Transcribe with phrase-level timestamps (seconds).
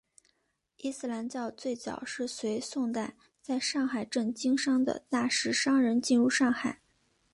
[0.77, 6.81] 伊斯兰教最早是随宋代在上海镇经商的大食商人进入上海。